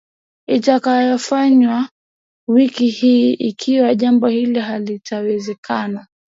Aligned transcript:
itakayofanywa 0.47 1.87
wiki 2.47 2.87
hii 2.89 3.33
Ikiwa 3.33 3.95
jambo 3.95 4.27
hilo 4.27 4.61
halitawezekana 4.61 6.07